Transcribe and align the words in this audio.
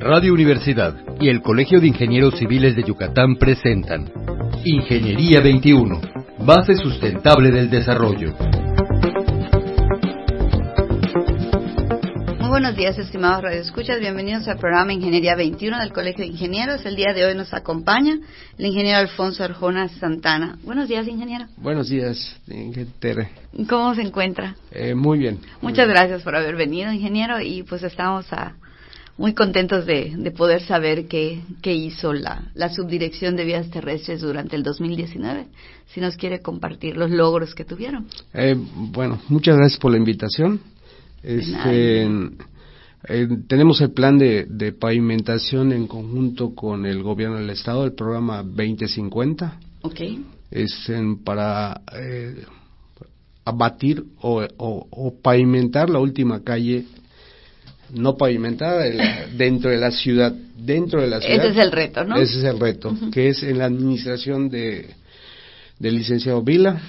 Radio 0.00 0.32
Universidad 0.32 0.94
y 1.18 1.28
el 1.28 1.42
Colegio 1.42 1.80
de 1.80 1.88
Ingenieros 1.88 2.38
Civiles 2.38 2.76
de 2.76 2.84
Yucatán 2.84 3.34
presentan 3.34 4.08
Ingeniería 4.64 5.40
21, 5.40 6.00
base 6.38 6.76
sustentable 6.76 7.50
del 7.50 7.68
desarrollo. 7.68 8.32
Muy 12.38 12.48
buenos 12.48 12.76
días, 12.76 12.96
estimados 12.96 13.42
radioescuchas. 13.42 13.98
Bienvenidos 13.98 14.46
al 14.46 14.58
programa 14.58 14.92
Ingeniería 14.92 15.34
21 15.34 15.80
del 15.80 15.92
Colegio 15.92 16.24
de 16.24 16.30
Ingenieros. 16.30 16.86
El 16.86 16.94
día 16.94 17.12
de 17.12 17.24
hoy 17.24 17.34
nos 17.34 17.52
acompaña 17.52 18.20
el 18.56 18.66
ingeniero 18.66 19.00
Alfonso 19.00 19.42
Arjona 19.42 19.88
Santana. 19.88 20.58
Buenos 20.62 20.88
días, 20.88 21.08
ingeniero. 21.08 21.46
Buenos 21.56 21.88
días, 21.88 22.40
ingeniero. 22.46 23.28
¿Cómo 23.68 23.96
se 23.96 24.02
encuentra? 24.02 24.54
Eh, 24.70 24.94
muy 24.94 25.18
bien. 25.18 25.40
Muchas 25.60 25.86
muy 25.86 25.94
gracias 25.96 26.22
por 26.22 26.36
haber 26.36 26.54
venido, 26.54 26.92
ingeniero, 26.92 27.40
y 27.40 27.64
pues 27.64 27.82
estamos 27.82 28.32
a 28.32 28.54
muy 29.18 29.34
contentos 29.34 29.84
de, 29.84 30.14
de 30.16 30.30
poder 30.30 30.62
saber 30.62 31.08
qué, 31.08 31.42
qué 31.60 31.74
hizo 31.74 32.12
la, 32.12 32.50
la, 32.54 32.68
Subdirección 32.68 33.34
de 33.34 33.44
Vías 33.44 33.68
Terrestres 33.68 34.20
durante 34.20 34.54
el 34.54 34.62
2019. 34.62 35.48
Si 35.88 36.00
nos 36.00 36.16
quiere 36.16 36.40
compartir 36.40 36.96
los 36.96 37.10
logros 37.10 37.54
que 37.54 37.64
tuvieron. 37.64 38.06
Eh, 38.32 38.56
bueno, 38.56 39.20
muchas 39.28 39.56
gracias 39.56 39.80
por 39.80 39.90
la 39.90 39.98
invitación. 39.98 40.60
Este, 41.22 42.04
eh, 42.04 43.28
tenemos 43.48 43.80
el 43.80 43.90
plan 43.90 44.18
de, 44.18 44.46
de, 44.48 44.72
pavimentación 44.72 45.72
en 45.72 45.88
conjunto 45.88 46.54
con 46.54 46.86
el 46.86 47.02
gobierno 47.02 47.38
del 47.38 47.50
estado, 47.50 47.84
el 47.84 47.94
programa 47.94 48.44
2050. 48.44 49.58
Ok. 49.82 50.00
Es 50.52 50.88
en, 50.88 51.24
para 51.24 51.80
eh, 51.92 52.44
abatir 53.44 54.04
o, 54.20 54.46
o, 54.58 54.86
o 54.90 55.14
pavimentar 55.20 55.90
la 55.90 55.98
última 55.98 56.44
calle 56.44 56.86
no 57.92 58.16
pavimentada 58.16 58.84
dentro 59.36 59.70
de 59.70 59.78
la 59.78 59.90
ciudad 59.90 60.34
dentro 60.56 61.00
de 61.00 61.08
la 61.08 61.20
ciudad 61.20 61.44
ese 61.46 61.48
es 61.48 61.56
el 61.56 61.72
reto 61.72 62.04
no 62.04 62.16
ese 62.16 62.38
es 62.38 62.44
el 62.44 62.58
reto 62.58 62.90
uh 62.90 62.92
-huh. 62.94 63.10
que 63.10 63.28
es 63.28 63.42
en 63.42 63.58
la 63.58 63.66
administración 63.66 64.48
de 64.48 64.94
del 65.78 65.94
licenciado 65.96 66.42
Vila 66.42 66.80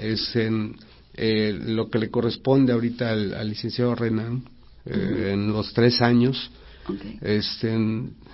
es 0.00 0.36
en 0.36 0.76
eh, 1.14 1.58
lo 1.66 1.88
que 1.90 1.98
le 1.98 2.10
corresponde 2.10 2.72
ahorita 2.72 3.10
al, 3.10 3.34
al 3.34 3.48
licenciado 3.48 3.94
Renan 3.94 4.44
eh, 4.84 4.90
uh 4.90 4.98
-huh. 4.98 5.32
en 5.32 5.52
los 5.52 5.72
tres 5.72 6.00
años 6.00 6.50
okay. 6.88 7.18
este 7.22 7.74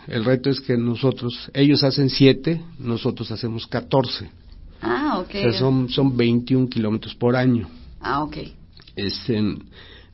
el 0.08 0.24
reto 0.24 0.50
es 0.50 0.60
que 0.60 0.76
nosotros 0.76 1.50
ellos 1.54 1.82
hacen 1.82 2.10
siete 2.10 2.60
nosotros 2.78 3.30
hacemos 3.30 3.66
catorce 3.66 4.28
ah 4.80 5.18
okay. 5.20 5.44
o 5.46 5.50
sea, 5.50 5.60
son 5.60 5.88
son 5.88 6.16
21 6.16 6.68
kilómetros 6.68 7.14
por 7.14 7.36
año 7.36 7.68
ah 8.00 8.22
okay. 8.22 8.54
este 8.96 9.38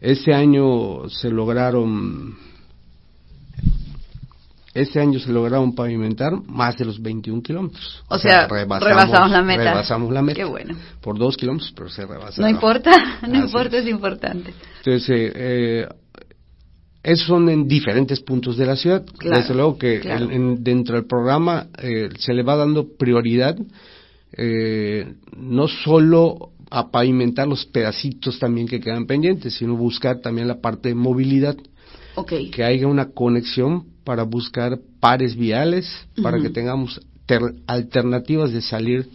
este 0.04 0.34
año 0.34 1.08
se 1.08 1.30
lograron 1.30 2.36
este 4.74 5.00
año 5.00 5.18
se 5.20 5.32
lograron 5.32 5.74
pavimentar 5.74 6.32
más 6.46 6.76
de 6.76 6.84
los 6.84 7.00
21 7.00 7.42
kilómetros. 7.42 8.02
O, 8.08 8.16
o 8.16 8.18
sea, 8.18 8.48
sea 8.48 8.48
rebasamos, 8.48 8.82
rebasamos, 8.88 9.30
la 9.30 9.42
meta. 9.42 9.62
Rebasamos 9.70 10.12
la 10.12 10.22
meta. 10.22 10.36
Qué 10.36 10.44
bueno. 10.44 10.76
Por 11.00 11.16
dos 11.16 11.36
kilómetros, 11.36 11.72
pero 11.76 11.88
se 11.88 12.04
rebasó. 12.04 12.42
No 12.42 12.48
importa, 12.48 12.90
no 13.28 13.38
Así 13.38 13.46
importa, 13.46 13.76
es. 13.78 13.84
es. 13.84 13.90
importante. 13.90 14.52
Entonces, 14.78 15.08
eh, 15.10 15.32
eh, 15.36 15.88
esos 17.04 17.26
son 17.26 17.48
en 17.48 17.68
diferentes 17.68 18.20
puntos 18.20 18.56
de 18.56 18.66
la 18.66 18.74
ciudad. 18.74 19.04
Claro, 19.16 19.40
Desde 19.40 19.54
luego 19.54 19.78
que 19.78 20.00
claro. 20.00 20.24
el, 20.24 20.32
en, 20.32 20.64
dentro 20.64 20.96
del 20.96 21.06
programa 21.06 21.68
eh, 21.78 22.08
se 22.18 22.34
le 22.34 22.42
va 22.42 22.56
dando 22.56 22.88
prioridad 22.98 23.56
eh, 24.36 25.14
no 25.36 25.68
solo 25.68 26.50
a 26.74 26.90
pavimentar 26.90 27.46
los 27.46 27.64
pedacitos 27.66 28.40
también 28.40 28.66
que 28.66 28.80
quedan 28.80 29.06
pendientes, 29.06 29.54
sino 29.54 29.76
buscar 29.76 30.18
también 30.18 30.48
la 30.48 30.60
parte 30.60 30.88
de 30.88 30.96
movilidad. 30.96 31.56
Okay. 32.16 32.50
Que 32.50 32.64
haya 32.64 32.88
una 32.88 33.10
conexión 33.10 33.86
para 34.02 34.24
buscar 34.24 34.80
pares 34.98 35.36
viales, 35.36 35.86
uh 35.86 36.20
-huh. 36.20 36.22
para 36.24 36.40
que 36.40 36.50
tengamos 36.50 37.00
alternativas 37.68 38.52
de 38.52 38.60
salir 38.60 39.08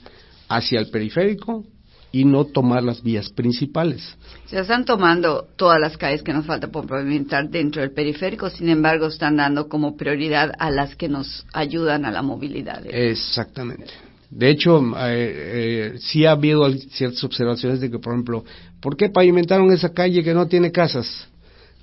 hacia 0.48 0.80
el 0.80 0.90
periférico 0.90 1.66
y 2.14 2.24
no 2.24 2.46
tomar 2.46 2.82
las 2.82 3.04
vías 3.04 3.30
principales. 3.30 4.16
Se 4.46 4.58
están 4.58 4.86
tomando 4.86 5.46
todas 5.58 5.82
las 5.82 5.98
calles 5.98 6.24
que 6.24 6.32
nos 6.32 6.46
falta 6.46 6.70
por 6.70 6.88
pavimentar 6.88 7.50
dentro 7.50 7.82
del 7.82 7.92
periférico, 7.92 8.50
sin 8.50 8.70
embargo 8.70 9.08
están 9.08 9.36
dando 9.36 9.68
como 9.68 9.98
prioridad 9.98 10.54
a 10.60 10.72
las 10.72 10.96
que 10.96 11.10
nos 11.10 11.46
ayudan 11.52 12.06
a 12.06 12.12
la 12.12 12.22
movilidad. 12.22 12.86
Exactamente. 12.86 14.09
De 14.30 14.50
hecho, 14.50 14.80
eh, 14.98 15.94
eh, 15.96 16.00
sí 16.00 16.26
ha 16.26 16.32
habido 16.32 16.70
ciertas 16.72 17.24
observaciones 17.24 17.80
de 17.80 17.90
que, 17.90 17.98
por 17.98 18.14
ejemplo, 18.14 18.46
¿por 18.80 18.96
qué 18.96 19.10
pavimentaron 19.10 19.72
esa 19.72 19.94
calle 19.94 20.24
que 20.24 20.34
no 20.34 20.48
tiene 20.48 20.72
casas? 20.72 21.28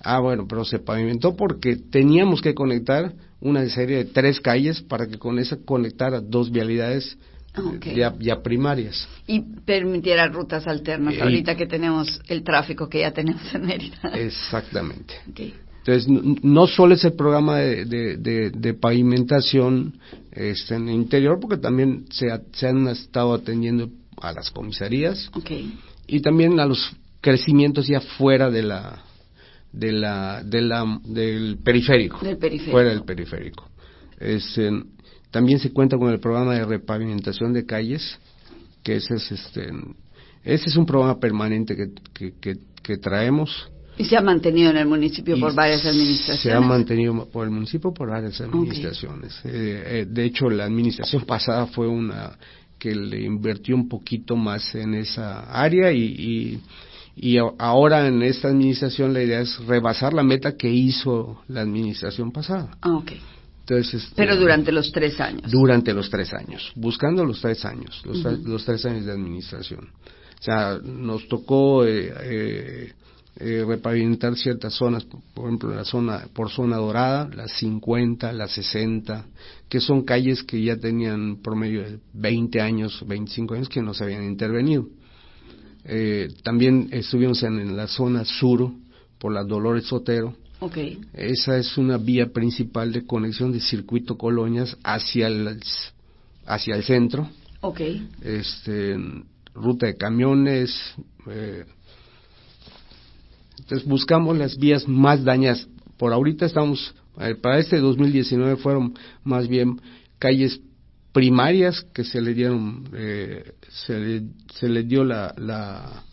Ah, 0.01 0.21
bueno, 0.21 0.47
pero 0.49 0.65
se 0.65 0.79
pavimentó 0.79 1.35
porque 1.35 1.77
teníamos 1.77 2.41
que 2.41 2.55
conectar 2.55 3.13
una 3.41 3.69
serie 3.69 3.99
de 3.99 4.05
tres 4.05 4.41
calles 4.41 4.81
para 4.81 5.07
que 5.07 5.19
con 5.19 5.39
esa 5.39 5.57
conectara 5.57 6.21
dos 6.21 6.51
vialidades 6.51 7.19
okay. 7.57 7.97
ya, 7.97 8.15
ya, 8.19 8.43
primarias. 8.43 9.09
Y 9.27 9.41
permitiera 9.41 10.29
rutas 10.29 10.67
alternas, 10.69 11.15
ahorita 11.21 11.57
que 11.57 11.67
tenemos 11.67 12.21
el 12.29 12.45
tráfico 12.45 12.89
que 12.89 13.01
ya 13.01 13.11
tenemos 13.11 13.43
en 13.55 13.67
Mérida. 13.67 13.99
Exactamente. 14.15 15.15
Okay. 15.31 15.55
Entonces, 15.87 16.09
no, 16.43 16.67
solo 16.67 16.95
es 16.95 17.05
el 17.05 17.13
programa 17.13 17.59
de, 17.59 17.85
de, 17.85 18.17
de, 18.17 18.51
de 18.51 18.75
pavimentación 18.75 20.01
este, 20.33 20.75
en 20.75 20.89
el 20.89 20.97
interior, 20.97 21.39
porque 21.41 21.59
también 21.59 22.07
se, 22.11 22.27
se, 22.55 22.67
han 22.67 22.89
estado 22.89 23.35
atendiendo 23.35 23.89
a 24.21 24.33
las 24.33 24.51
comisarías 24.51 25.31
okay. 25.33 25.79
y 26.09 26.21
también 26.23 26.59
a 26.59 26.67
los 26.67 26.93
crecimientos 27.21 27.87
ya 27.87 28.01
fuera 28.01 28.51
de 28.51 28.65
la, 28.65 29.05
de 29.73 29.93
la, 29.93 30.43
de 30.43 30.61
la, 30.63 31.01
del 31.05 31.59
periférico, 31.63 32.19
del 32.19 32.39
periférico. 32.39 32.73
fuera 32.73 32.89
del 32.89 33.05
periférico. 33.05 33.71
Este, 34.19 34.69
también 35.31 35.61
se 35.61 35.73
cuenta 35.73 35.97
con 35.99 36.11
el 36.11 36.19
programa 36.19 36.55
de 36.55 36.65
repavimentación 36.65 37.53
de 37.53 37.65
calles, 37.65 38.19
que 38.83 38.97
ese 38.97 39.15
es, 39.15 39.31
este, 39.31 39.71
ese 40.43 40.69
es 40.69 40.77
un 40.77 40.85
programa 40.85 41.21
permanente 41.21 41.77
que, 41.77 41.91
que, 42.13 42.35
que, 42.41 42.57
que 42.83 42.97
traemos 42.97 43.71
y 43.99 44.05
se 44.05 44.17
ha 44.17 44.21
mantenido 44.21 44.71
en 44.71 44.77
el 44.77 44.87
municipio 44.87 45.39
por 45.39 45.55
varias 45.55 45.85
administraciones. 45.85 46.43
Se 46.43 46.53
ha 46.53 46.61
mantenido 46.61 47.27
por 47.31 47.45
el 47.45 47.51
municipio 47.51 47.93
por 47.93 48.09
varias 48.11 48.41
administraciones. 48.41 49.39
Okay. 49.41 49.51
Eh, 49.53 49.83
eh, 50.01 50.07
de 50.09 50.25
hecho, 50.25 50.51
la 50.51 50.65
administración 50.65 51.25
pasada 51.25 51.67
fue 51.67 51.87
una 51.87 52.37
que 52.79 52.95
le 52.95 53.23
invirtió 53.23 53.75
un 53.75 53.89
poquito 53.89 54.37
más 54.37 54.75
en 54.75 54.95
esa 54.95 55.51
área 55.51 55.93
y, 55.93 56.03
y, 56.05 56.61
y 57.17 57.39
ahora 57.59 58.07
en 58.07 58.23
esta 58.23 58.49
administración 58.49 59.15
la 59.15 59.23
idea 59.23 59.41
es 59.41 59.59
rebasar 59.65 60.13
la 60.13 60.23
meta 60.23 60.57
que 60.57 60.69
hizo 60.69 61.43
la 61.49 61.63
administración 61.63 62.33
pasada. 62.33 62.77
Ah, 62.83 62.97
ok. 62.97 63.13
Entonces, 63.61 63.95
este, 63.95 64.15
Pero 64.15 64.37
durante 64.37 64.71
los 64.71 64.93
tres 64.93 65.19
años. 65.21 65.51
Durante 65.51 65.93
los 65.93 66.09
tres 66.11 66.33
años, 66.35 66.71
buscando 66.77 67.25
los 67.25 67.41
tres 67.41 67.65
años, 67.65 68.01
los, 68.05 68.19
uh 68.19 68.29
-huh. 68.29 68.45
los 68.45 68.65
tres 68.65 68.85
años 68.85 69.07
de 69.07 69.13
administración. 69.13 69.89
O 70.39 70.43
sea, 70.43 70.79
nos 70.85 71.27
tocó 71.29 71.85
eh, 71.87 72.93
eh, 73.39 73.65
repavimentar 73.67 74.37
ciertas 74.37 74.75
zonas, 74.75 75.05
por 75.05 75.45
ejemplo, 75.45 75.75
la 75.75 75.85
zona 75.85 76.27
por 76.33 76.51
zona 76.51 76.77
dorada, 76.77 77.29
las 77.35 77.53
50, 77.59 78.33
las 78.33 78.53
60, 78.53 79.27
que 79.69 79.81
son 79.81 80.05
calles 80.05 80.43
que 80.43 80.63
ya 80.63 80.77
tenían 80.77 81.37
promedio 81.43 81.83
de 81.83 81.99
20 82.15 82.61
años, 82.61 83.05
25 83.07 83.55
años 83.55 83.69
que 83.69 83.83
no 83.83 83.93
se 83.93 84.05
habían 84.05 84.25
intervenido. 84.25 84.89
Eh, 85.85 86.29
también 86.43 86.89
estuvimos 86.93 87.43
en, 87.43 87.61
en, 87.61 87.77
la 87.77 87.87
zona 87.87 88.25
sur 88.25 88.73
por 89.19 89.33
la 89.33 89.45
Dolores 89.45 89.85
Sotero. 89.85 90.35
Okay. 90.59 90.99
Esa 91.13 91.59
es 91.59 91.77
una 91.77 91.99
vía 91.99 92.33
principal 92.33 92.91
de 92.93 93.05
conexión 93.05 93.53
de 93.53 93.61
circuito 93.61 94.17
Colonias 94.17 94.77
hacia 94.83 95.27
el 95.27 95.61
hacia 96.47 96.75
el 96.75 96.83
centro. 96.85 97.29
Okay. 97.61 98.09
Este 98.23 98.97
ruta 99.55 99.87
de 99.87 99.97
camiones, 99.97 100.95
eh, 101.29 101.65
entonces 103.59 103.87
buscamos 103.87 104.37
las 104.37 104.57
vías 104.59 104.87
más 104.87 105.25
dañadas. 105.25 105.67
Por 105.97 106.13
ahorita 106.13 106.47
estamos, 106.47 106.95
eh, 107.21 107.35
para 107.35 107.59
este 107.59 107.79
2019 107.79 108.57
fueron 108.57 108.95
más 109.25 109.49
bien 109.49 109.81
calles 110.19 110.61
primarias 111.13 111.81
que 111.95 112.05
se 112.05 112.21
le 112.21 112.35
dieron, 112.35 112.89
eh, 112.95 113.55
se, 113.69 113.99
le, 113.99 114.23
se 114.55 114.69
le 114.69 114.83
dio 114.83 115.05
la, 115.05 115.35
la, 115.39 116.05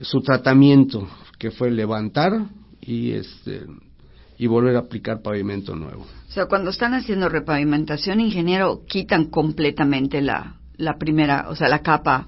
su 0.00 0.22
tratamiento, 0.22 1.08
que 1.38 1.50
fue 1.50 1.70
levantar 1.70 2.46
y 2.80 3.12
este 3.12 3.66
y 4.38 4.46
volver 4.46 4.76
a 4.76 4.80
aplicar 4.80 5.22
pavimento 5.22 5.74
nuevo. 5.74 6.02
O 6.02 6.32
sea, 6.32 6.46
cuando 6.46 6.70
están 6.70 6.92
haciendo 6.94 7.28
repavimentación, 7.28 8.20
ingeniero, 8.20 8.82
quitan 8.86 9.26
completamente 9.26 10.20
la, 10.20 10.56
la 10.76 10.98
primera, 10.98 11.46
o 11.48 11.56
sea, 11.56 11.68
la 11.68 11.80
capa 11.80 12.26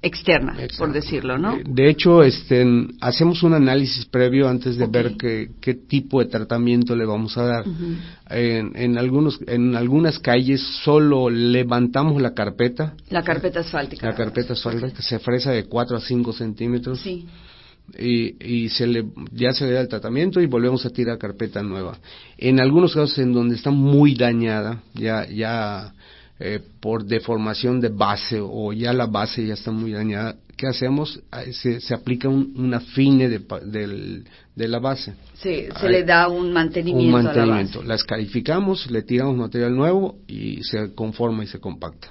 externa, 0.00 0.52
Exacto. 0.52 0.78
por 0.78 0.92
decirlo, 0.92 1.38
¿no? 1.38 1.58
De 1.64 1.88
hecho, 1.90 2.22
este, 2.22 2.64
hacemos 3.00 3.42
un 3.42 3.54
análisis 3.54 4.06
previo 4.06 4.48
antes 4.48 4.76
de 4.76 4.84
okay. 4.84 5.02
ver 5.02 5.16
qué, 5.16 5.50
qué, 5.60 5.74
tipo 5.74 6.20
de 6.20 6.26
tratamiento 6.26 6.94
le 6.94 7.04
vamos 7.04 7.36
a 7.36 7.42
dar. 7.44 7.68
Uh 7.68 7.72
-huh. 7.72 7.96
en, 8.30 8.72
en, 8.76 8.98
algunos, 8.98 9.40
en 9.46 9.74
algunas 9.74 10.18
calles 10.20 10.60
solo 10.84 11.30
levantamos 11.30 12.20
la 12.22 12.32
carpeta. 12.32 12.94
La 13.10 13.22
carpeta 13.22 13.60
asfáltica. 13.60 14.06
La 14.06 14.14
carpeta 14.14 14.52
asfáltica 14.52 14.90
que 14.92 15.02
se 15.02 15.18
fresa 15.18 15.50
de 15.50 15.64
4 15.64 15.96
a 15.96 16.00
5 16.00 16.32
centímetros. 16.32 17.00
Sí. 17.00 17.26
y, 17.98 18.68
se 18.68 18.86
le, 18.86 19.06
ya 19.32 19.52
se 19.52 19.64
le 19.64 19.72
da 19.72 19.80
el 19.80 19.88
tratamiento 19.88 20.42
y 20.42 20.46
volvemos 20.46 20.84
a 20.84 20.90
tirar 20.90 21.16
carpeta 21.16 21.62
nueva. 21.62 21.98
En 22.36 22.60
algunos 22.60 22.94
casos 22.94 23.18
en 23.18 23.32
donde 23.32 23.56
está 23.56 23.70
muy 23.70 24.14
dañada, 24.14 24.82
ya, 24.94 25.26
ya 25.26 25.94
eh, 26.40 26.60
por 26.80 27.04
deformación 27.04 27.80
de 27.80 27.88
base 27.88 28.38
o 28.40 28.72
ya 28.72 28.92
la 28.92 29.06
base 29.06 29.46
ya 29.46 29.54
está 29.54 29.70
muy 29.70 29.92
dañada, 29.92 30.36
¿qué 30.56 30.66
hacemos? 30.66 31.20
Se, 31.52 31.80
se 31.80 31.94
aplica 31.94 32.28
un, 32.28 32.52
un 32.56 32.74
afine 32.74 33.28
de, 33.28 34.24
de 34.54 34.68
la 34.68 34.78
base. 34.78 35.14
Sí, 35.34 35.66
se 35.80 35.88
le 35.88 36.04
da 36.04 36.28
un 36.28 36.52
mantenimiento. 36.52 37.16
Un 37.16 37.24
mantenimiento. 37.24 37.82
Las 37.82 38.04
calificamos, 38.04 38.90
le 38.90 39.02
tiramos 39.02 39.36
material 39.36 39.74
nuevo 39.74 40.16
y 40.26 40.62
se 40.64 40.94
conforma 40.94 41.44
y 41.44 41.46
se 41.46 41.60
compacta. 41.60 42.08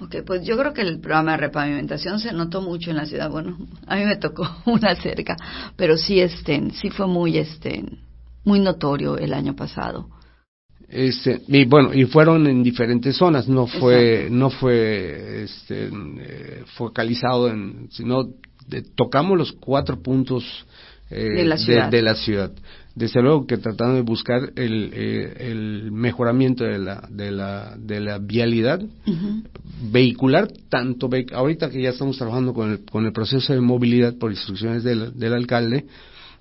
Ok, 0.00 0.16
pues 0.24 0.46
yo 0.46 0.56
creo 0.56 0.72
que 0.72 0.80
el 0.80 0.98
programa 0.98 1.32
de 1.32 1.38
repavimentación 1.38 2.20
se 2.20 2.32
notó 2.32 2.62
mucho 2.62 2.90
en 2.90 2.96
la 2.96 3.04
ciudad. 3.04 3.30
Bueno, 3.30 3.58
a 3.86 3.96
mí 3.96 4.04
me 4.04 4.16
tocó 4.16 4.48
una 4.66 4.94
cerca, 4.94 5.36
pero 5.76 5.98
sí, 5.98 6.20
este, 6.20 6.70
sí 6.72 6.90
fue 6.90 7.06
muy, 7.06 7.36
este, 7.36 7.84
muy 8.44 8.60
notorio 8.60 9.18
el 9.18 9.34
año 9.34 9.54
pasado. 9.54 10.08
Este, 10.90 11.40
y 11.46 11.64
bueno, 11.66 11.94
y 11.94 12.04
fueron 12.04 12.48
en 12.48 12.64
diferentes 12.64 13.16
zonas, 13.16 13.48
no 13.48 13.68
fue, 13.68 14.26
no 14.28 14.50
fue, 14.50 15.44
este, 15.44 15.88
eh, 15.88 16.64
focalizado 16.74 17.48
en, 17.48 17.86
sino 17.90 18.28
tocamos 18.96 19.38
los 19.38 19.52
cuatro 19.52 20.02
puntos 20.02 20.44
eh, 21.08 21.44
de, 21.90 22.02
la 22.02 22.14
ciudad. 22.14 22.52
Desde 22.94 23.22
luego 23.22 23.46
que 23.46 23.56
tratando 23.56 23.94
de 23.94 24.02
buscar 24.02 24.52
el, 24.56 24.90
eh, 24.92 25.36
el 25.38 25.92
mejoramiento 25.92 26.64
de 26.64 26.78
la, 26.78 27.08
de 27.08 27.30
la, 27.30 27.76
de 27.78 28.00
la 28.00 28.18
vialidad 28.18 28.80
vehicular, 29.92 30.48
tanto 30.68 31.08
ahorita 31.32 31.70
que 31.70 31.82
ya 31.82 31.90
estamos 31.90 32.18
trabajando 32.18 32.52
con 32.52 32.72
el, 32.72 32.84
con 32.84 33.06
el 33.06 33.12
proceso 33.12 33.52
de 33.52 33.60
movilidad 33.60 34.16
por 34.18 34.32
instrucciones 34.32 34.82
del, 34.82 35.16
del 35.16 35.34
alcalde, 35.34 35.86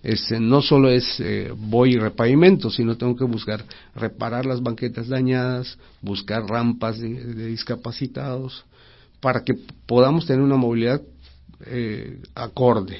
este, 0.01 0.39
no 0.39 0.61
solo 0.61 0.89
es 0.89 1.19
eh, 1.19 1.51
voy 1.55 1.93
y 1.93 1.97
repavimento, 1.97 2.69
sino 2.69 2.95
tengo 2.95 3.15
que 3.15 3.25
buscar 3.25 3.63
reparar 3.95 4.45
las 4.45 4.61
banquetas 4.61 5.09
dañadas, 5.09 5.77
buscar 6.01 6.43
rampas 6.43 6.99
de, 6.99 7.47
discapacitados, 7.47 8.65
para 9.19 9.43
que 9.43 9.53
podamos 9.85 10.25
tener 10.25 10.41
una 10.41 10.55
movilidad 10.55 11.01
eh, 11.65 12.19
acorde. 12.35 12.97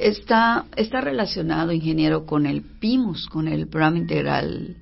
Está, 0.00 0.66
está 0.76 1.00
relacionado, 1.00 1.72
ingeniero, 1.72 2.24
con 2.24 2.46
el 2.46 2.62
PIMUS, 2.62 3.26
con 3.28 3.48
el 3.48 3.66
Programa 3.66 3.98
Integral 3.98 4.76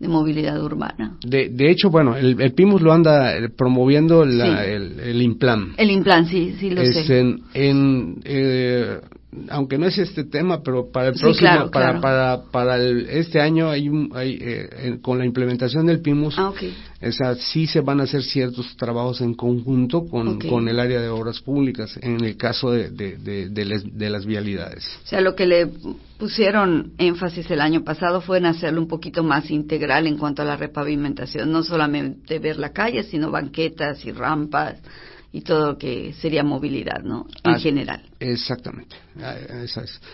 de 0.00 0.08
Movilidad 0.08 0.60
Urbana. 0.60 1.16
De, 1.24 1.48
de 1.48 1.70
hecho, 1.70 1.90
bueno, 1.90 2.16
el, 2.16 2.52
PIMUS 2.54 2.82
lo 2.82 2.92
anda 2.92 3.36
eh, 3.36 3.48
promoviendo 3.48 4.24
el, 4.24 4.40
el 4.40 5.22
IMPLAN. 5.22 5.74
El 5.76 5.92
IMPLAN, 5.92 6.26
sí, 6.26 6.56
sí 6.58 6.70
lo 6.70 6.84
sé. 6.84 7.20
En, 7.20 7.42
en 7.54 8.20
eh, 8.24 9.00
aunque 9.50 9.76
no 9.76 9.86
es 9.86 9.98
este 9.98 10.24
tema, 10.24 10.62
pero 10.62 10.90
para 10.90 11.08
el 11.08 11.14
próximo, 11.14 11.70
para, 11.70 12.00
para, 12.00 12.42
para 12.50 12.78
este 12.78 13.40
año 13.40 13.68
hay, 13.68 13.90
hay 14.14 14.38
eh, 14.40 14.98
con 15.02 15.18
la 15.18 15.26
implementación 15.26 15.86
del 15.86 16.00
PIMUS, 16.00 16.36
ah, 16.38 16.52
sí 17.38 17.66
se 17.66 17.80
van 17.82 18.00
a 18.00 18.04
hacer 18.04 18.22
ciertos 18.22 18.74
trabajos 18.76 19.20
en 19.20 19.34
conjunto 19.34 20.06
con, 20.06 20.40
con 20.40 20.66
el 20.68 20.80
área 20.80 21.00
de 21.00 21.08
obras 21.08 21.40
públicas 21.40 21.98
en 22.00 22.24
el 22.24 22.38
caso 22.38 22.70
de, 22.70 22.88
de, 22.90 23.48
de, 23.50 24.10
las 24.10 24.24
vialidades. 24.24 24.88
O 25.04 25.06
sea, 25.06 25.20
lo 25.20 25.36
que 25.36 25.46
le 25.46 25.68
pusieron 26.18 26.92
énfasis 26.96 27.50
el 27.50 27.60
año 27.60 27.84
pasado 27.84 28.22
fue 28.22 28.38
en 28.38 28.46
hacerlo 28.46 28.80
un 28.80 28.88
poquito 28.88 29.22
más 29.22 29.50
integral 29.50 30.06
en 30.06 30.16
cuanto 30.16 30.40
a 30.40 30.46
la 30.46 30.56
repavimentación, 30.56 31.52
no 31.52 31.62
solamente 31.62 32.38
ver 32.38 32.56
la 32.58 32.72
calle, 32.72 33.02
sino 33.02 33.30
banquetas 33.30 34.04
y 34.06 34.12
rampas 34.12 34.76
y 35.32 35.42
todo 35.42 35.72
lo 35.72 35.78
que 35.78 36.14
sería 36.14 36.42
movilidad, 36.42 37.02
¿no? 37.02 37.26
En 37.44 37.60
general. 37.60 38.02
Exactamente. 38.18 38.96
Ah, 39.20 39.36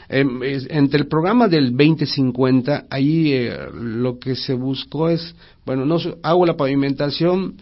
em, 0.09 0.41
entre 0.43 1.01
el 1.01 1.07
programa 1.07 1.47
del 1.47 1.71
2050, 1.71 2.87
ahí 2.91 3.33
eh, 3.33 3.57
lo 3.73 4.19
que 4.19 4.35
se 4.35 4.55
buscó 4.55 5.09
es, 5.09 5.35
bueno, 5.65 5.85
no 5.85 5.99
hago 6.23 6.47
la 6.47 6.57
pavimentación, 6.57 7.57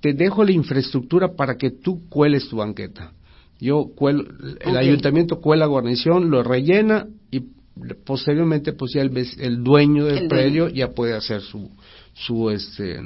te 0.00 0.12
dejo 0.12 0.44
la 0.44 0.52
infraestructura 0.52 1.34
para 1.34 1.56
que 1.56 1.70
tú 1.70 2.08
cueles 2.08 2.48
tu 2.48 2.56
banqueta. 2.56 3.12
Yo 3.58 3.90
cuelo, 3.96 4.24
el 4.60 4.76
ayuntamiento 4.76 5.40
cuela 5.40 5.66
guarnición, 5.66 6.30
lo 6.30 6.42
rellena 6.42 7.06
y 7.30 7.42
posteriormente 8.04 8.72
pues 8.72 8.92
ya 8.94 9.02
el, 9.02 9.16
el 9.38 9.64
dueño 9.64 10.04
del 10.04 10.28
predio 10.28 10.68
ya 10.68 10.90
puede 10.90 11.14
hacer 11.14 11.40
su, 11.40 11.68
su 12.18 12.50
este 12.50 13.00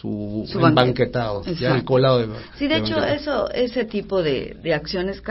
su, 0.00 0.46
banquetado, 0.74 1.42
ya 1.54 1.74
el 1.74 1.84
colado 1.84 2.20
de 2.20 2.28
Sí, 2.58 2.68
de, 2.68 2.78
hecho 2.78 2.98
eso 3.04 3.50
ese 3.50 3.84
tipo 3.84 4.22
de, 4.22 4.56
de 4.62 4.74
acciones 4.74 5.22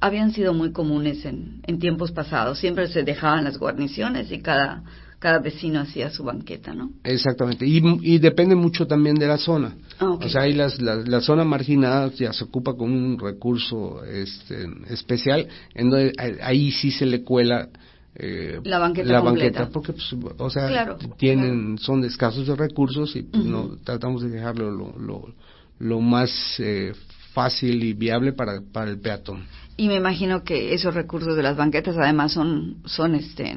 habían 0.00 0.32
sido 0.32 0.52
muy 0.52 0.72
comunes 0.72 1.24
en, 1.24 1.62
en 1.66 1.78
tiempos 1.78 2.12
pasados, 2.12 2.58
siempre 2.58 2.86
se 2.88 3.02
dejaban 3.02 3.44
las 3.44 3.58
guarniciones 3.58 4.30
y 4.30 4.40
cada 4.40 4.82
cada 5.20 5.38
vecino 5.38 5.80
hacía 5.80 6.10
su 6.10 6.24
banqueta, 6.24 6.72
¿no? 6.72 6.92
Exactamente, 7.04 7.66
y, 7.66 7.82
y 8.00 8.18
depende 8.18 8.54
mucho 8.54 8.86
también 8.86 9.16
de 9.16 9.26
la 9.26 9.36
zona. 9.36 9.76
Ah, 9.98 10.12
o 10.12 10.28
sea, 10.30 10.42
ahí 10.42 10.54
las, 10.54 10.80
la 10.80 11.20
zona 11.20 11.44
marginada 11.44 12.10
ya 12.10 12.32
se 12.32 12.44
ocupa 12.44 12.74
con 12.74 12.90
un 12.90 13.18
recurso 13.18 14.02
este, 14.02 14.66
especial, 14.88 15.46
en 15.74 15.90
donde 15.90 16.12
ahí 16.42 16.70
sí 16.70 16.90
se 16.90 17.04
le 17.04 17.22
cuela 17.22 17.68
eh, 18.14 18.60
la 18.64 18.78
banqueta 18.78 19.20
completa. 19.20 19.68
porque 19.68 19.92
pues, 19.92 20.14
o 20.38 20.50
sea 20.50 20.96
tienen 21.16 21.78
son 21.78 22.04
escasos 22.04 22.46
de 22.46 22.56
recursos 22.56 23.14
y 23.14 23.22
pues, 23.22 23.44
no 23.44 23.76
tratamos 23.84 24.22
de 24.22 24.30
dejarlo 24.30 24.70
lo, 24.70 24.98
lo, 24.98 25.34
lo 25.78 26.00
más 26.00 26.30
eh, 26.58 26.92
fácil 27.32 27.82
y 27.84 27.92
viable 27.92 28.32
para, 28.32 28.60
para 28.72 28.90
el 28.90 28.98
peatón. 28.98 29.44
Y 29.76 29.88
me 29.88 29.96
imagino 29.96 30.42
que 30.42 30.74
esos 30.74 30.94
recursos 30.94 31.36
de 31.36 31.42
las 31.42 31.56
banquetas 31.56 31.96
además 31.96 32.32
son 32.32 32.78
son 32.84 33.14
este 33.14 33.56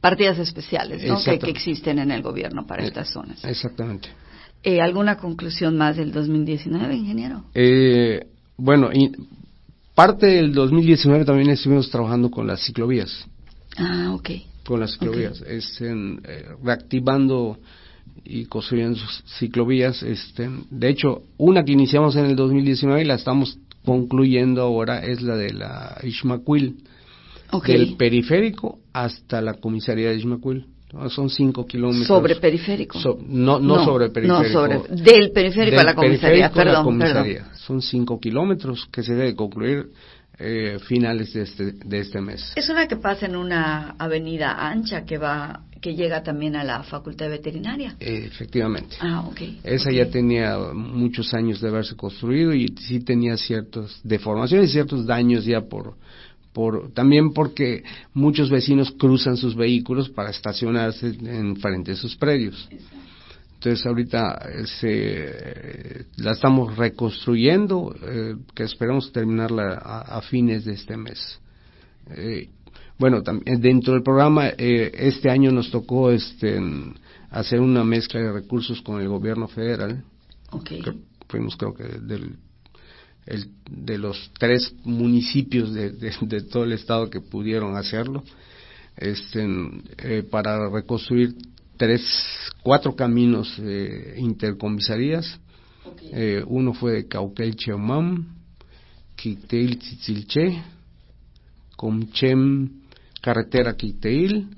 partidas 0.00 0.38
especiales 0.38 1.02
¿no? 1.04 1.18
que, 1.22 1.50
existen 1.50 1.98
en 1.98 2.10
el 2.10 2.20
gobierno 2.22 2.66
para 2.66 2.82
eh, 2.82 2.88
estas 2.88 3.10
zonas. 3.10 3.42
exactamente. 3.44 4.08
Eh, 4.62 4.80
alguna 4.80 5.16
conclusión 5.16 5.76
más 5.76 5.96
del 5.96 6.10
2019 6.12 6.94
ingeniero 6.94 7.44
eh, 7.54 8.26
bueno 8.56 8.90
y 8.92 9.12
parte 9.94 10.26
del 10.26 10.52
2019 10.52 11.24
también 11.24 11.50
estuvimos 11.50 11.90
trabajando 11.90 12.30
con 12.30 12.46
las 12.46 12.64
ciclovías 12.64 13.26
Ah, 13.76 14.12
ok. 14.14 14.30
Con 14.64 14.80
las 14.80 14.92
ciclovías. 14.92 15.40
Es 15.42 15.80
en, 15.80 16.20
eh, 16.24 16.46
reactivando 16.62 17.58
y 18.24 18.46
construyendo 18.46 19.00
ciclovías. 19.38 20.02
Este, 20.02 20.48
de 20.70 20.88
hecho, 20.88 21.22
una 21.36 21.64
que 21.64 21.72
iniciamos 21.72 22.16
en 22.16 22.26
el 22.26 22.36
2019 22.36 23.02
y 23.02 23.04
la 23.04 23.14
estamos 23.14 23.58
concluyendo 23.84 24.62
ahora 24.62 25.04
es 25.04 25.22
la 25.22 25.36
de 25.36 25.52
la 25.52 25.98
Ishmaquil. 26.02 26.78
Okay. 27.50 27.76
Del 27.76 27.96
periférico 27.96 28.78
hasta 28.92 29.40
la 29.40 29.54
comisaría 29.54 30.10
de 30.10 30.16
Ishmaquil. 30.16 30.66
Son 31.08 31.28
cinco 31.28 31.66
kilómetros. 31.66 32.06
¿Sobre 32.06 32.36
periférico? 32.36 32.98
no, 33.26 33.58
no, 33.58 33.84
sobre 33.84 34.10
periférico. 34.10 34.42
No, 34.44 34.48
sobre, 34.48 35.02
del 35.02 35.32
periférico 35.32 35.80
a 35.80 35.84
la 35.84 35.94
comisaría, 35.94 36.52
perdón, 36.52 37.00
Son 37.54 37.82
cinco 37.82 38.20
kilómetros 38.20 38.88
que 38.92 39.02
se 39.02 39.14
debe 39.14 39.34
concluir 39.34 39.90
eh, 40.38 40.78
finales 40.86 41.32
de 41.32 41.42
este, 41.42 41.72
de 41.72 41.98
este 42.00 42.20
mes. 42.20 42.52
Es 42.56 42.68
una 42.68 42.86
que 42.88 42.96
pasa 42.96 43.26
en 43.26 43.36
una 43.36 43.94
avenida 43.98 44.68
ancha 44.68 45.04
que 45.04 45.18
va 45.18 45.64
que 45.84 45.94
llega 45.94 46.22
también 46.22 46.56
a 46.56 46.64
la 46.64 46.82
Facultad 46.82 47.28
Veterinaria. 47.28 47.94
efectivamente. 48.00 48.96
Ah, 49.00 49.28
Esa 49.62 49.92
ya 49.92 50.08
tenía 50.08 50.56
muchos 50.72 51.34
años 51.34 51.60
de 51.60 51.68
haberse 51.68 51.94
construido 51.94 52.54
y 52.54 52.74
sí 52.78 53.00
tenía 53.00 53.36
ciertas 53.36 54.00
deformaciones 54.02 54.70
y 54.70 54.72
ciertos 54.72 55.04
daños 55.04 55.44
ya 55.44 55.60
por, 55.60 55.98
por 56.54 56.90
también 56.94 57.34
porque 57.34 57.84
muchos 58.14 58.48
vecinos 58.48 58.94
cruzan 58.98 59.36
sus 59.36 59.54
vehículos 59.54 60.08
para 60.08 60.30
estacionarse 60.30 61.08
en 61.08 61.56
frente 61.56 61.90
de 61.90 61.98
sus 61.98 62.16
predios. 62.16 62.66
Entonces 63.54 63.86
ahorita 63.86 64.46
eh, 64.52 64.66
se, 64.66 66.22
la 66.22 66.32
estamos 66.32 66.76
reconstruyendo, 66.76 67.94
eh, 68.02 68.36
que 68.54 68.64
esperamos 68.64 69.10
terminarla 69.10 69.74
a, 69.74 70.20
fines 70.20 70.64
de 70.64 70.74
este 70.74 70.96
mes. 70.96 71.40
Eh, 72.10 72.50
bueno, 72.98 73.22
también 73.22 73.60
dentro 73.60 73.94
del 73.94 74.02
programa 74.02 74.48
este 74.48 75.30
año 75.30 75.50
nos 75.50 75.70
tocó 75.70 76.10
este 76.10 76.60
hacer 77.30 77.60
una 77.60 77.82
mezcla 77.82 78.20
de 78.20 78.32
recursos 78.32 78.82
con 78.82 79.00
el 79.00 79.08
gobierno 79.08 79.48
federal. 79.48 80.04
fuimos 81.28 81.56
creo 81.56 81.74
que 81.74 81.84
del 81.84 82.36
de 83.70 83.96
los 83.96 84.30
tres 84.38 84.74
municipios 84.84 85.72
de, 85.72 85.92
de, 85.92 86.42
todo 86.42 86.64
el 86.64 86.72
estado 86.72 87.08
que 87.08 87.22
pudieron 87.22 87.74
hacerlo 87.74 88.22
este, 88.98 90.22
para 90.30 90.68
reconstruir 90.68 91.34
tres, 91.76 92.02
cuatro 92.62 92.94
caminos 92.94 93.58
eh, 93.58 94.14
intercomisarías. 94.18 95.40
Eh, 96.12 96.42
uno 96.46 96.72
fue 96.74 96.92
de 96.92 97.08
Cauquel 97.08 97.56
Cheomam, 97.56 98.26
Quiteil 99.16 99.78
Tzitzilche, 99.78 100.62
Comchem 101.76 102.70
Carretera 103.20 103.74
Quiteil 103.74 104.48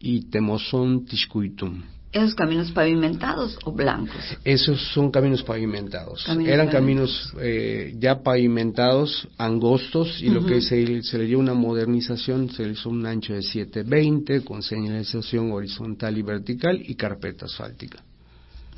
y 0.00 0.22
Temozón 0.30 1.04
Tishkuitum. 1.06 1.82
¿Esos 2.12 2.34
caminos 2.34 2.70
pavimentados 2.72 3.58
o 3.64 3.72
blancos? 3.72 4.20
Esos 4.44 4.92
son 4.92 5.10
caminos 5.10 5.42
pavimentados. 5.42 6.28
Eran 6.28 6.68
caminos 6.68 7.32
eh, 7.40 7.94
ya 7.98 8.22
pavimentados, 8.22 9.26
angostos, 9.38 10.20
y 10.22 10.28
lo 10.28 10.44
que 10.44 10.60
se, 10.60 11.02
se, 11.02 11.18
le 11.18 11.24
dio 11.24 11.38
una 11.38 11.54
modernización, 11.54 12.50
se 12.50 12.66
le 12.66 12.72
hizo 12.72 12.90
un 12.90 13.06
ancho 13.06 13.32
de 13.32 13.42
720 13.42 14.42
con 14.42 14.62
señalización 14.62 15.52
horizontal 15.52 16.18
y 16.18 16.22
vertical 16.22 16.82
y 16.84 16.94
carpeta 16.96 17.46
asfáltica. 17.46 18.02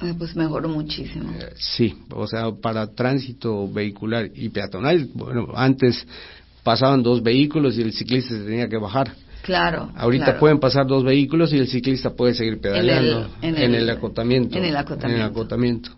Eh, 0.01 0.15
pues 0.17 0.37
mejoró 0.37 0.69
muchísimo. 0.69 1.33
Eh, 1.33 1.55
sí, 1.57 1.93
o 2.11 2.29
sea, 2.29 2.53
para 2.53 2.87
tránsito 2.95 3.69
vehicular 3.69 4.31
y 4.33 4.49
peatonal, 4.49 5.09
bueno, 5.13 5.49
antes 5.55 6.07
pasaban 6.63 7.03
dos 7.03 7.21
vehículos 7.21 7.77
y 7.77 7.83
el 7.83 7.93
ciclista 7.93 8.31
se 8.31 8.45
tenía 8.45 8.69
que 8.69 8.79
bajar 8.79 9.13
Claro. 9.45 9.91
Ahorita 9.95 10.39
pueden 10.39 10.59
pasar 10.59 10.87
dos 10.87 11.05
vehículos 11.05 11.53
y 11.53 11.59
el 11.59 11.69
ciclista 11.69 12.09
puede 12.17 12.33
seguir 12.33 12.63
pedaleando 12.63 13.29
en 13.43 13.75
el, 13.75 13.91
acotamiento. 13.91 14.57
En 14.57 14.65
el 14.65 14.75
acotamiento. 14.75 15.91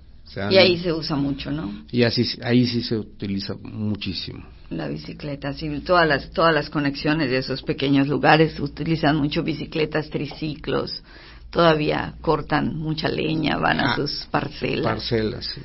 y 0.50 0.57
ahí 0.57 0.76
se 0.79 0.93
usa 0.93 1.15
mucho, 1.15 1.53
¿no? 1.53 1.85
Y 1.93 2.03
así, 2.03 2.26
ahí 2.43 2.67
sí 2.67 2.83
se 2.83 2.97
utiliza 2.97 3.55
muchísimo. 3.62 4.45
La 4.71 4.88
bicicleta, 4.88 5.53
sí, 5.53 5.69
todas 5.87 6.09
las, 6.09 6.33
todas 6.33 6.53
las 6.53 6.71
conexiones 6.71 7.31
de 7.31 7.38
esos 7.38 7.62
pequeños 7.62 8.09
lugares 8.09 8.59
utilizan 8.59 9.15
mucho 9.15 9.45
bicicletas, 9.45 10.11
triciclos, 10.11 11.05
todavía 11.50 12.15
cortan 12.21 12.76
mucha 12.76 13.09
leña, 13.09 13.59
van 13.59 13.79
a 13.79 13.93
ah, 13.93 13.95
sus 13.95 14.26
parcelas. 14.29 14.87
Parcelas, 14.87 15.47
sí. 15.55 15.61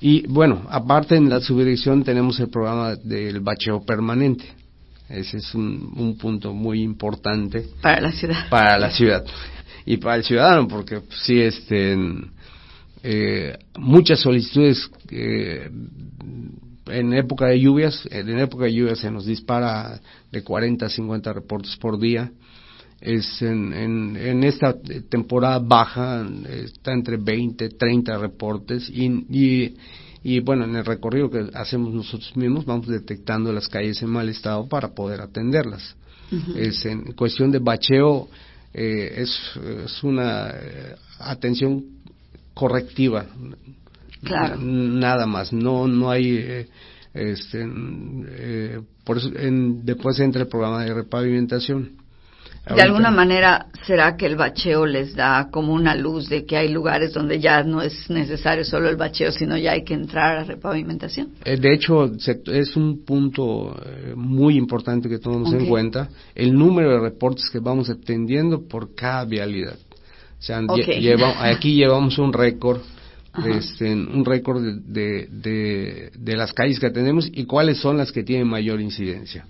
Y 0.00 0.26
bueno, 0.26 0.66
aparte 0.70 1.16
en 1.16 1.28
la 1.28 1.40
subdirección 1.40 2.02
tenemos 2.02 2.40
el 2.40 2.48
programa 2.48 2.96
del 2.96 3.40
bacheo 3.40 3.84
permanente 3.84 4.57
ese 5.08 5.38
es 5.38 5.54
un, 5.54 6.16
punto 6.20 6.52
muy 6.52 6.82
importante. 6.82 7.66
Para 7.80 8.00
la 8.00 8.12
ciudad. 8.12 8.48
Para 8.50 8.78
la 8.78 8.90
ciudad. 8.90 9.24
Y 9.86 9.96
para 9.96 10.16
el 10.16 10.24
ciudadano, 10.24 10.68
porque 10.68 11.00
sí, 11.24 11.40
este, 11.40 11.96
eh, 13.02 13.58
muchas 13.78 14.20
solicitudes 14.20 14.90
eh, 15.10 15.70
en 16.86 17.14
época 17.14 17.46
de 17.46 17.60
lluvias, 17.60 18.06
en 18.10 18.38
época 18.38 18.64
de 18.64 18.74
lluvias 18.74 18.98
se 18.98 19.10
nos 19.10 19.24
dispara 19.24 20.00
de 20.30 20.42
40 20.42 20.86
a 20.86 20.90
50 20.90 21.32
reportes 21.32 21.76
por 21.76 21.98
día. 21.98 22.30
Es 23.00 23.40
en, 23.42 23.72
en, 23.72 24.16
en 24.16 24.44
esta 24.44 24.74
temporada 25.08 25.60
baja 25.60 26.26
está 26.50 26.92
entre 26.92 27.16
20, 27.16 27.68
30 27.70 28.18
reportes 28.18 28.90
y, 28.90 29.06
y 29.30 29.76
y 30.22 30.40
bueno, 30.40 30.64
en 30.64 30.76
el 30.76 30.84
recorrido 30.84 31.30
que 31.30 31.48
hacemos 31.54 31.92
nosotros 31.92 32.36
mismos 32.36 32.64
vamos 32.64 32.88
detectando 32.88 33.52
las 33.52 33.68
calles 33.68 34.02
en 34.02 34.10
mal 34.10 34.28
estado 34.28 34.68
para 34.68 34.88
poder 34.88 35.20
atenderlas. 35.20 35.96
Es 36.56 36.84
en 36.84 37.12
cuestión 37.12 37.50
de 37.50 37.58
bacheo 37.58 38.28
eh, 38.74 39.22
es, 39.22 39.40
es, 39.84 40.02
una 40.02 40.50
eh, 40.50 40.94
atención 41.20 41.84
correctiva. 42.52 43.26
Claro. 44.22 44.56
Nada 44.60 45.26
más, 45.26 45.52
no 45.52 45.88
no 45.88 46.10
hay 46.10 46.36
eh, 46.36 46.68
este 47.14 47.66
por 49.04 49.16
eso 49.16 49.30
en, 49.36 49.86
después 49.86 50.20
entra 50.20 50.42
el 50.42 50.48
programa 50.48 50.84
de 50.84 50.92
repavimentación 50.92 51.92
de 52.74 52.82
alguna 52.82 53.10
manera, 53.10 53.66
¿será 53.86 54.16
que 54.16 54.26
el 54.26 54.36
bacheo 54.36 54.84
les 54.84 55.14
da 55.14 55.48
como 55.50 55.72
una 55.72 55.94
luz 55.94 56.28
de 56.28 56.44
que 56.44 56.56
hay 56.56 56.68
lugares 56.68 57.14
donde 57.14 57.40
ya 57.40 57.62
no 57.62 57.80
es 57.80 58.10
necesario 58.10 58.64
solo 58.64 58.88
el 58.88 58.96
bacheo, 58.96 59.32
sino 59.32 59.56
ya 59.56 59.72
hay 59.72 59.84
que 59.84 59.94
entrar 59.94 60.38
a 60.38 60.44
repavimentación? 60.44 61.30
Eh, 61.44 61.56
de 61.56 61.74
hecho, 61.74 62.10
es 62.46 62.76
un 62.76 63.04
punto 63.04 63.74
eh, 63.84 64.12
muy 64.14 64.56
importante 64.56 65.08
que 65.08 65.18
tomamos 65.18 65.52
en 65.52 65.66
cuenta, 65.66 66.08
el 66.34 66.56
número 66.56 66.90
de 66.90 67.00
reportes 67.00 67.48
que 67.50 67.58
vamos 67.58 67.88
atendiendo 67.88 68.68
por 68.68 68.94
cada 68.94 69.24
vialidad. 69.24 69.76
O 70.38 70.42
sea, 70.42 70.60
aquí 71.42 71.74
llevamos 71.74 72.18
un 72.18 72.32
récord 72.32 72.80
este, 73.46 73.92
un 73.92 74.24
récord 74.24 74.60
de, 74.60 75.28
de, 75.30 76.10
de, 76.18 76.36
las 76.36 76.52
calles 76.52 76.80
que 76.80 76.86
atendemos 76.86 77.30
y 77.32 77.44
cuáles 77.44 77.78
son 77.78 77.96
las 77.96 78.10
que 78.10 78.24
tienen 78.24 78.48
mayor 78.48 78.80
incidencia. 78.80 79.46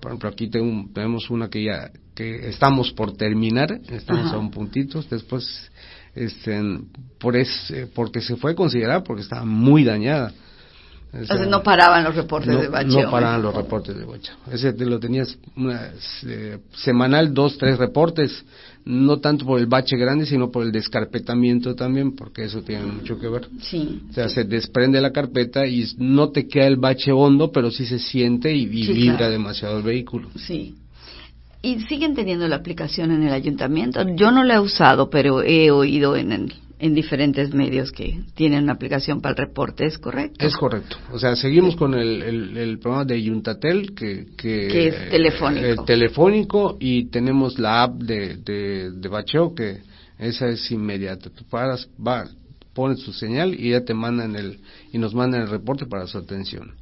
Por 0.00 0.10
ejemplo, 0.10 0.28
aquí 0.28 0.48
tenemos 0.48 1.30
una 1.30 1.48
que 1.48 1.64
ya 1.64 1.90
que 2.14 2.48
estamos 2.48 2.92
por 2.92 3.16
terminar, 3.16 3.80
estamos 3.90 4.32
a 4.32 4.38
un 4.38 4.50
puntito, 4.50 5.02
después 5.02 5.70
este, 6.14 6.60
por 7.18 7.36
es, 7.36 7.72
porque 7.94 8.20
se 8.20 8.36
fue 8.36 8.54
considerada 8.54 9.04
porque 9.04 9.22
estaba 9.22 9.44
muy 9.44 9.84
dañada. 9.84 10.32
No 11.48 11.62
paraban 11.62 12.04
los 12.04 12.14
reportes 12.14 12.60
de 12.60 12.68
bacheo. 12.68 13.04
No 13.04 13.10
paraban 13.10 13.42
los 13.42 13.54
reportes 13.54 13.96
de 13.96 14.04
bacheo. 14.04 14.34
Ese 14.52 14.72
te 14.72 14.84
lo 14.84 14.98
tenías 15.00 15.38
una, 15.56 15.92
eh, 16.26 16.58
semanal, 16.74 17.32
dos, 17.32 17.56
tres 17.56 17.78
reportes, 17.78 18.44
no 18.84 19.18
tanto 19.18 19.46
por 19.46 19.58
el 19.58 19.66
bache 19.66 19.96
grande, 19.96 20.26
sino 20.26 20.50
por 20.50 20.64
el 20.64 20.72
descarpetamiento 20.72 21.74
también, 21.74 22.14
porque 22.14 22.44
eso 22.44 22.62
tiene 22.62 22.84
mucho 22.84 23.18
que 23.18 23.28
ver. 23.28 23.48
Sí. 23.60 24.02
O 24.10 24.12
sea, 24.12 24.28
se 24.28 24.44
desprende 24.44 25.00
la 25.00 25.12
carpeta 25.12 25.66
y 25.66 25.86
no 25.98 26.30
te 26.30 26.46
queda 26.46 26.66
el 26.66 26.76
bache 26.76 27.12
hondo, 27.12 27.50
pero 27.52 27.70
sí 27.70 27.86
se 27.86 27.98
siente 27.98 28.54
y, 28.54 28.66
vibra 28.66 29.30
demasiado 29.30 29.78
el 29.78 29.84
vehículo. 29.84 30.28
Sí. 30.36 30.76
¿Y 31.60 31.80
siguen 31.80 32.14
teniendo 32.14 32.46
la 32.46 32.56
aplicación 32.56 33.10
en 33.10 33.24
el 33.24 33.32
ayuntamiento? 33.32 34.04
Yo 34.14 34.30
no 34.30 34.44
la 34.44 34.56
he 34.56 34.60
usado, 34.60 35.10
pero 35.10 35.42
he 35.42 35.70
oído 35.70 36.14
en, 36.14 36.52
en 36.78 36.94
diferentes 36.94 37.52
medios 37.52 37.90
que 37.90 38.20
tienen 38.34 38.64
una 38.64 38.74
aplicación 38.74 39.20
para 39.20 39.32
el 39.32 39.48
reporte, 39.48 39.84
¿es 39.86 39.98
correcto? 39.98 40.46
Es 40.46 40.56
correcto. 40.56 40.96
O 41.12 41.18
sea, 41.18 41.34
seguimos 41.34 41.76
con 41.76 41.94
el, 41.94 42.56
el, 42.56 42.78
programa 42.78 43.04
de 43.04 43.22
Yuntatel, 43.22 43.94
que, 43.94 44.26
que, 44.36 44.88
es 44.88 45.10
telefónico. 45.10 45.66
Eh, 45.66 45.76
telefónico, 45.84 46.76
y 46.78 47.06
tenemos 47.06 47.58
la 47.58 47.82
app 47.82 47.98
de, 47.98 48.36
de, 48.36 48.90
de 48.92 49.08
Bacheo, 49.08 49.54
que 49.54 49.78
esa 50.18 50.48
es 50.48 50.70
inmediata. 50.70 51.30
Tú 51.30 51.44
paras, 51.44 51.88
va, 52.04 52.26
pones 52.74 53.02
tu 53.04 53.12
señal 53.12 53.54
y 53.58 53.70
ya 53.70 53.84
te 53.84 53.92
mandan 53.92 54.36
el, 54.36 54.60
y 54.92 54.98
nos 54.98 55.14
mandan 55.14 55.42
el 55.42 55.48
reporte 55.48 55.86
para 55.86 56.06
su 56.06 56.16
atención. 56.18 56.74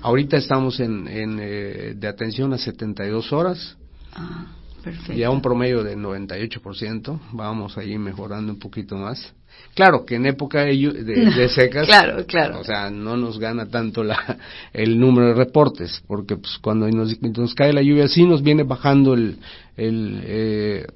Ahorita 0.00 0.38
estamos 0.38 0.80
en, 0.80 1.06
en 1.08 1.38
eh, 1.40 1.94
de 1.94 2.08
atención 2.08 2.54
a 2.54 2.58
72 2.58 3.32
horas. 3.32 3.76
Ah, 4.14 4.46
perfecto. 4.82 5.12
Ya 5.12 5.30
un 5.30 5.40
promedio 5.40 5.82
de 5.82 5.96
98%, 5.96 7.20
vamos 7.32 7.78
ahí 7.78 7.96
mejorando 7.98 8.52
un 8.52 8.58
poquito 8.58 8.96
más. 8.96 9.32
Claro 9.74 10.04
que 10.04 10.16
en 10.16 10.26
época 10.26 10.64
de, 10.64 10.74
de, 10.74 11.48
secas, 11.48 11.86
claro, 11.86 12.24
claro. 12.26 12.60
o 12.60 12.64
sea, 12.64 12.90
no 12.90 13.16
nos 13.16 13.38
gana 13.38 13.66
tanto 13.66 14.02
la, 14.04 14.38
el 14.72 14.98
número 14.98 15.28
de 15.28 15.34
reportes, 15.34 16.02
porque 16.06 16.36
pues 16.36 16.58
cuando 16.60 16.88
nos, 16.88 17.20
nos 17.22 17.54
cae 17.54 17.72
la 17.72 17.82
lluvia 17.82 18.08
sí 18.08 18.24
nos 18.24 18.42
viene 18.42 18.64
bajando 18.64 19.14
el, 19.14 19.38
el 19.76 20.22
eh, 20.24 20.86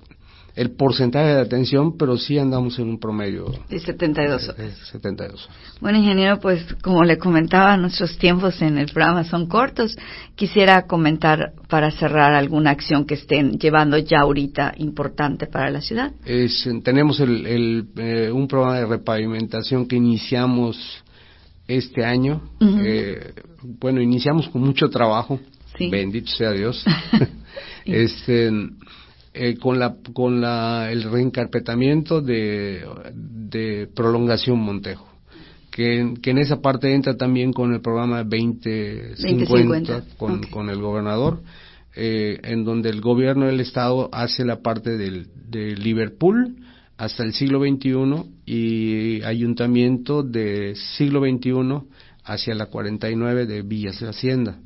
el 0.56 0.70
porcentaje 0.70 1.34
de 1.34 1.40
atención, 1.42 1.98
pero 1.98 2.16
sí 2.16 2.38
andamos 2.38 2.78
en 2.78 2.88
un 2.88 2.98
promedio. 2.98 3.52
De 3.68 3.78
72 3.78 4.48
horas. 4.48 4.72
72 4.90 5.48
Bueno, 5.82 5.98
ingeniero, 5.98 6.40
pues 6.40 6.64
como 6.82 7.04
le 7.04 7.18
comentaba, 7.18 7.76
nuestros 7.76 8.16
tiempos 8.16 8.60
en 8.62 8.78
el 8.78 8.86
programa 8.86 9.24
son 9.24 9.48
cortos. 9.48 9.94
Quisiera 10.34 10.86
comentar 10.86 11.52
para 11.68 11.90
cerrar 11.90 12.32
alguna 12.32 12.70
acción 12.70 13.04
que 13.04 13.14
estén 13.14 13.58
llevando 13.58 13.98
ya 13.98 14.20
ahorita 14.20 14.72
importante 14.78 15.46
para 15.46 15.70
la 15.70 15.82
ciudad. 15.82 16.12
tenemos 16.82 17.20
el, 17.20 17.86
eh, 17.96 18.30
un 18.32 18.48
programa 18.48 18.78
de 18.78 18.86
repavimentación 18.86 19.86
que 19.86 19.96
iniciamos 19.96 21.04
este 21.68 22.02
año. 22.02 22.40
Eh, 22.60 23.34
bueno, 23.62 24.00
iniciamos 24.00 24.48
con 24.48 24.62
mucho 24.62 24.88
trabajo. 24.88 25.38
Bendito 25.78 26.30
sea 26.30 26.52
Dios. 26.52 26.82
este 27.84 28.50
eh, 29.38 29.56
con 29.58 29.78
la 29.78 29.96
con 30.14 30.40
la 30.40 30.90
el 30.90 31.02
reencarpetamiento 31.02 32.22
de, 32.22 32.82
de 33.14 33.86
prolongación 33.94 34.58
Montejo 34.58 35.06
que, 35.70 36.14
que, 36.22 36.30
en 36.30 36.38
esa 36.38 36.62
parte 36.62 36.94
entra 36.94 37.18
también 37.18 37.52
con 37.52 37.74
el 37.74 37.82
programa 37.82 38.24
2050, 38.24 40.04
con, 40.16 40.42
con 40.44 40.70
el 40.70 40.80
gobernador 40.80 41.42
eh, 41.94 42.40
en 42.44 42.64
donde 42.64 42.88
el 42.88 43.02
gobierno 43.02 43.44
del 43.44 43.60
estado 43.60 44.08
hace 44.10 44.46
la 44.46 44.62
parte 44.62 44.96
del, 44.96 45.26
de 45.50 45.76
Liverpool 45.76 46.56
hasta 46.96 47.22
el 47.22 47.34
siglo 47.34 47.60
XXI 47.60 48.24
y 48.46 49.22
ayuntamiento 49.22 50.22
de 50.22 50.74
siglo 50.96 51.20
XXI 51.20 51.86
hacia 52.24 52.54
la 52.54 52.66
49 52.66 53.44
de 53.44 53.60
Villas 53.60 54.00
de 54.00 54.08
Hacienda 54.08 54.58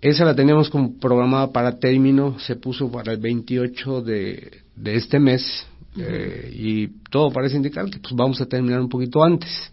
esa 0.00 0.24
la 0.24 0.34
teníamos 0.34 0.70
como 0.70 0.98
programada 0.98 1.52
para 1.52 1.78
término, 1.78 2.38
se 2.38 2.56
puso 2.56 2.90
para 2.90 3.12
el 3.12 3.18
28 3.18 4.02
de, 4.02 4.62
de 4.76 4.94
este 4.96 5.18
mes 5.18 5.66
eh, 5.98 6.50
y 6.54 6.88
todo 7.10 7.30
parece 7.32 7.56
indicar 7.56 7.90
que 7.90 7.98
pues 7.98 8.14
vamos 8.14 8.40
a 8.40 8.46
terminar 8.46 8.80
un 8.80 8.88
poquito 8.88 9.22
antes. 9.22 9.70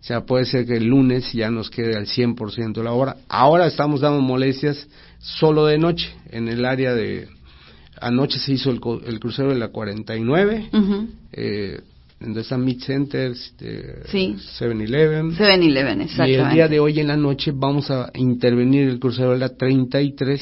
O 0.00 0.06
sea, 0.06 0.26
puede 0.26 0.44
ser 0.44 0.66
que 0.66 0.76
el 0.76 0.84
lunes 0.84 1.32
ya 1.32 1.50
nos 1.50 1.70
quede 1.70 1.96
al 1.96 2.06
100% 2.06 2.82
la 2.82 2.92
hora. 2.92 3.16
Ahora 3.28 3.66
estamos 3.66 4.02
dando 4.02 4.20
molestias 4.20 4.86
solo 5.18 5.64
de 5.66 5.78
noche 5.78 6.14
en 6.30 6.48
el 6.48 6.64
área 6.64 6.94
de... 6.94 7.28
Anoche 8.00 8.38
se 8.38 8.52
hizo 8.52 8.70
el, 8.70 8.80
el 9.06 9.18
crucero 9.18 9.50
de 9.50 9.58
la 9.58 9.68
49, 9.68 10.68
eh, 11.32 11.80
donde 12.20 12.40
están 12.40 12.64
Mid 12.64 12.80
Centers, 12.80 13.38
este, 13.38 14.02
sí. 14.08 14.36
7-Eleven. 14.58 15.36
7-Eleven, 15.36 16.02
exactamente. 16.02 16.30
Y 16.30 16.34
el 16.34 16.50
día 16.50 16.68
de 16.68 16.80
hoy 16.80 17.00
en 17.00 17.08
la 17.08 17.16
noche 17.16 17.52
vamos 17.54 17.90
a 17.90 18.10
intervenir 18.14 18.88
el 18.88 18.98
crucero 18.98 19.32
de 19.32 19.38
la 19.38 19.50
33, 19.50 20.40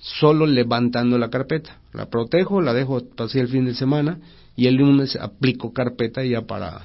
solo 0.00 0.46
levantando 0.46 1.18
la 1.18 1.30
carpeta. 1.30 1.78
La 1.92 2.06
protejo, 2.06 2.60
la 2.60 2.74
dejo 2.74 3.02
así 3.18 3.38
el 3.38 3.48
fin 3.48 3.64
de 3.64 3.74
semana 3.74 4.18
y 4.54 4.66
el 4.66 4.74
lunes 4.74 5.16
aplico 5.16 5.72
carpeta 5.72 6.24
ya 6.24 6.42
para 6.42 6.82